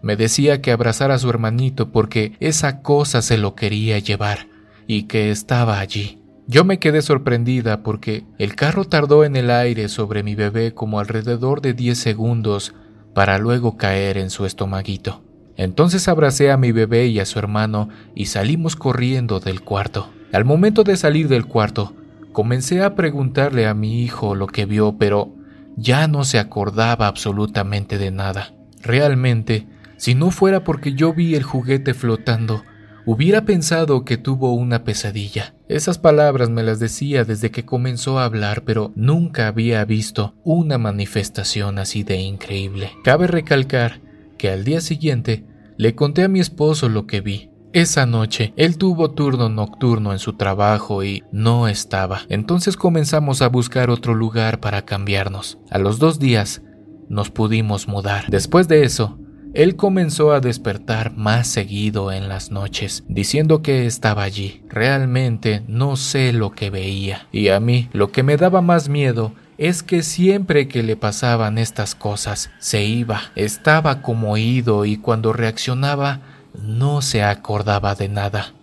Me 0.02 0.16
decía 0.16 0.62
que 0.62 0.72
abrazara 0.72 1.16
a 1.16 1.20
su 1.20 1.30
hermanito 1.30 1.92
porque 1.92 2.36
esa 2.40 2.82
cosa 2.82 3.22
se 3.22 3.38
lo 3.38 3.54
quería 3.54 4.00
llevar 4.00 4.48
y 4.88 5.04
que 5.04 5.30
estaba 5.30 5.80
allí. 5.80 6.24
Yo 6.48 6.64
me 6.64 6.80
quedé 6.80 7.04
sorprendida 7.04 7.84
porque 7.84 8.26
el 8.40 8.56
carro 8.56 8.86
tardó 8.86 9.24
en 9.24 9.36
el 9.36 9.52
aire 9.52 9.88
sobre 9.88 10.24
mi 10.24 10.34
bebé 10.34 10.74
como 10.74 11.00
alrededor 11.00 11.62
de 11.62 11.74
10 11.74 11.98
segundos 11.98 12.74
para 13.14 13.38
luego 13.38 13.78
caer 13.78 14.18
en 14.18 14.32
su 14.32 14.46
estomaguito. 14.46 15.29
Entonces 15.60 16.08
abracé 16.08 16.52
a 16.52 16.58
mi 16.58 16.72
bebé 16.72 17.08
y 17.08 17.20
a 17.20 17.26
su 17.26 17.38
hermano 17.38 17.90
y 18.16 18.28
salimos 18.28 18.78
corriendo 18.78 19.42
del 19.42 19.60
cuarto. 19.60 20.10
Al 20.32 20.46
momento 20.46 20.86
de 20.86 20.96
salir 20.96 21.28
del 21.28 21.48
cuarto, 21.48 21.94
comencé 22.32 22.82
a 22.82 22.96
preguntarle 22.96 23.68
a 23.68 23.74
mi 23.74 24.02
hijo 24.02 24.36
lo 24.36 24.48
que 24.48 24.66
vio, 24.66 24.96
pero 24.98 25.36
ya 25.76 26.08
no 26.08 26.24
se 26.24 26.40
acordaba 26.40 27.08
absolutamente 27.08 27.98
de 27.98 28.10
nada. 28.10 28.54
Realmente, 28.82 29.68
si 29.98 30.16
no 30.16 30.32
fuera 30.32 30.64
porque 30.64 30.94
yo 30.94 31.14
vi 31.14 31.36
el 31.36 31.44
juguete 31.44 31.94
flotando, 31.94 32.64
hubiera 33.06 33.44
pensado 33.44 34.06
que 34.06 34.16
tuvo 34.16 34.54
una 34.54 34.86
pesadilla. 34.86 35.56
Esas 35.68 35.98
palabras 35.98 36.50
me 36.50 36.64
las 36.64 36.80
decía 36.80 37.26
desde 37.26 37.52
que 37.52 37.66
comenzó 37.66 38.18
a 38.18 38.24
hablar, 38.24 38.64
pero 38.64 38.94
nunca 38.96 39.48
había 39.48 39.84
visto 39.84 40.36
una 40.46 40.78
manifestación 40.78 41.80
así 41.80 42.04
de 42.04 42.16
increíble. 42.16 42.94
Cabe 43.04 43.28
recalcar 43.28 44.00
que 44.38 44.50
al 44.50 44.64
día 44.64 44.80
siguiente 44.80 45.49
le 45.80 45.96
conté 45.96 46.24
a 46.24 46.28
mi 46.28 46.42
esposo 46.42 46.90
lo 46.90 47.08
que 47.08 47.22
vi. 47.22 47.52
Esa 47.72 48.06
noche 48.06 48.54
él 48.58 48.78
tuvo 48.78 49.12
turno 49.12 49.48
nocturno 49.48 50.12
en 50.12 50.20
su 50.20 50.34
trabajo 50.34 51.06
y 51.06 51.24
no 51.32 51.70
estaba. 51.70 52.24
Entonces 52.28 52.76
comenzamos 52.76 53.42
a 53.42 53.48
buscar 53.48 53.90
otro 53.90 54.14
lugar 54.14 54.60
para 54.60 54.84
cambiarnos. 54.84 55.58
A 55.72 55.78
los 55.78 55.98
dos 55.98 56.20
días 56.20 56.62
nos 57.08 57.30
pudimos 57.30 57.88
mudar. 57.88 58.26
Después 58.28 58.68
de 58.68 58.84
eso, 58.84 59.20
él 59.54 59.78
comenzó 59.78 60.34
a 60.34 60.42
despertar 60.42 61.16
más 61.16 61.48
seguido 61.48 62.12
en 62.12 62.28
las 62.28 62.52
noches, 62.52 63.06
diciendo 63.08 63.62
que 63.62 63.86
estaba 63.86 64.24
allí. 64.24 64.64
Realmente 64.68 65.64
no 65.70 65.96
sé 65.96 66.34
lo 66.34 66.52
que 66.52 66.70
veía. 66.70 67.30
Y 67.32 67.48
a 67.48 67.62
mí 67.62 67.88
lo 67.94 68.12
que 68.12 68.22
me 68.22 68.36
daba 68.36 68.62
más 68.62 68.90
miedo 68.90 69.32
es 69.60 69.84
que 69.84 70.04
siempre 70.04 70.70
que 70.70 70.84
le 70.84 70.96
pasaban 70.96 71.58
estas 71.58 71.94
cosas, 71.94 72.50
se 72.60 72.86
iba, 72.86 73.24
estaba 73.36 74.02
como 74.02 74.32
oído 74.32 74.86
y 74.86 74.96
cuando 74.96 75.34
reaccionaba 75.34 76.22
no 76.64 77.02
se 77.02 77.24
acordaba 77.24 77.94
de 77.94 78.08
nada. 78.08 78.54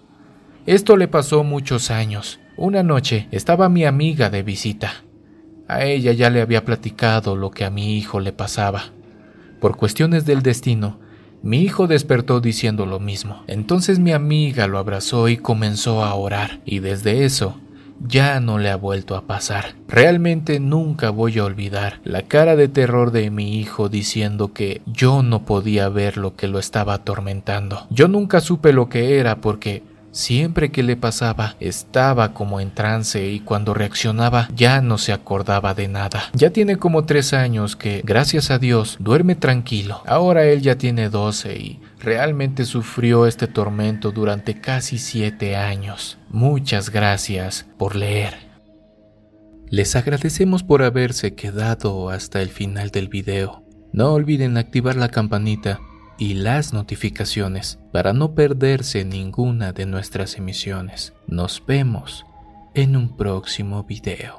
Esto 0.65 0.97
le 0.97 1.07
pasó 1.07 1.45
muchos 1.45 1.91
años. 1.91 2.41
Una 2.57 2.83
noche 2.83 3.29
estaba 3.31 3.69
mi 3.69 3.85
amiga 3.85 4.31
de 4.31 4.43
visita. 4.43 5.05
A 5.69 5.85
ella 5.85 6.13
ya 6.13 6.31
le 6.31 6.41
había 6.41 6.65
platicado 6.65 7.37
lo 7.37 7.51
que 7.51 7.67
a 7.67 7.71
mi 7.71 7.99
hijo 7.99 8.19
le 8.19 8.33
pasaba. 8.33 8.85
Por 9.61 9.77
cuestiones 9.77 10.25
del 10.25 10.41
destino, 10.41 10.99
mi 11.43 11.61
hijo 11.61 11.89
despertó 11.89 12.41
diciendo 12.41 12.87
lo 12.87 13.01
mismo. 13.01 13.45
Entonces 13.49 13.99
mi 13.99 14.13
amiga 14.13 14.67
lo 14.67 14.79
abrazó 14.79 15.29
y 15.29 15.37
comenzó 15.37 16.03
a 16.03 16.15
orar, 16.15 16.63
y 16.65 16.79
desde 16.79 17.27
eso 17.27 17.61
ya 18.01 18.41
no 18.41 18.59
le 18.59 18.71
ha 18.71 18.77
vuelto 18.77 19.17
a 19.17 19.23
pasar. 19.23 19.75
Realmente 19.89 20.61
nunca 20.61 21.11
voy 21.11 21.39
a 21.39 21.45
olvidar 21.45 22.01
la 22.05 22.23
cara 22.23 22.57
de 22.57 22.69
terror 22.69 23.11
de 23.11 23.31
mi 23.31 23.59
hijo 23.59 23.89
diciendo 23.89 24.53
que 24.53 24.83
yo 24.87 25.23
no 25.23 25.45
podía 25.45 25.89
ver 25.89 26.17
lo 26.17 26.37
que 26.37 26.49
lo 26.49 26.59
estaba 26.59 26.95
atormentando. 26.95 27.87
Yo 27.91 28.09
nunca 28.09 28.41
supe 28.41 28.73
lo 28.73 28.89
que 28.89 29.19
era 29.19 29.37
porque 29.37 29.83
Siempre 30.17 30.71
que 30.71 30.83
le 30.83 30.97
pasaba, 30.97 31.57
estaba 31.61 32.33
como 32.33 32.59
en 32.59 32.71
trance 32.71 33.29
y 33.29 33.41
cuando 33.41 33.75
reaccionaba 33.75 34.49
ya 34.57 34.81
no 34.81 34.97
se 34.97 35.13
acordaba 35.13 35.75
de 35.75 35.89
nada. 35.89 36.31
Ya 36.33 36.49
tiene 36.49 36.79
como 36.79 37.05
tres 37.05 37.35
años 37.35 37.77
que, 37.77 38.01
gracias 38.03 38.51
a 38.51 38.59
Dios, 38.59 38.97
duerme 38.99 39.35
tranquilo. 39.35 40.01
Ahora 40.07 40.47
él 40.47 40.63
ya 40.63 40.79
tiene 40.79 41.11
doce 41.11 41.59
y 41.59 41.81
realmente 42.07 42.65
sufrió 42.65 43.27
este 43.27 43.49
tormento 43.49 44.13
durante 44.13 44.61
casi 44.61 44.97
siete 44.97 45.57
años. 45.57 46.19
Muchas 46.29 46.91
gracias 46.91 47.67
por 47.77 47.97
leer. 47.97 48.35
Les 49.69 49.97
agradecemos 49.97 50.63
por 50.63 50.85
haberse 50.85 51.35
quedado 51.35 52.09
hasta 52.09 52.41
el 52.43 52.51
final 52.51 52.91
del 52.91 53.09
video. 53.09 53.65
No 53.93 54.13
olviden 54.13 54.57
activar 54.57 54.95
la 54.95 55.09
campanita 55.09 55.81
y 56.17 56.35
las 56.35 56.73
notificaciones 56.73 57.81
para 57.93 58.13
no 58.13 58.37
perderse 58.37 59.05
ninguna 59.05 59.73
de 59.73 59.87
nuestras 59.87 60.37
emisiones. 60.37 61.13
Nos 61.27 61.61
vemos 61.67 62.25
en 62.75 62.97
un 62.97 63.17
próximo 63.17 63.83
video. 63.83 64.39